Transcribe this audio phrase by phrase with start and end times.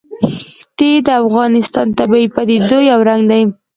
[0.35, 3.41] ښتې د افغانستان د طبیعي پدیدو یو رنګ دی.